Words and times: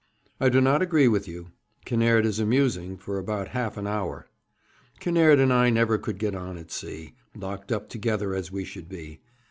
'I 0.39 0.49
do 0.49 0.61
not 0.61 0.81
agree 0.81 1.07
with 1.07 1.27
you. 1.27 1.51
Kinnaird 1.85 2.25
is 2.25 2.39
amusing 2.39 2.97
for 2.97 3.19
about 3.19 3.49
half 3.49 3.77
an 3.77 3.85
hour. 3.85 4.27
Kinnaird 4.99 5.37
and 5.39 5.53
I 5.53 5.69
never 5.69 5.99
could 5.99 6.17
get 6.17 6.33
on 6.33 6.57
at 6.57 6.71
sea, 6.71 7.13
locked 7.35 7.71
up 7.71 7.87
together 7.87 8.33
as 8.33 8.51
we 8.51 8.63
should 8.65 8.89
be. 8.89 9.19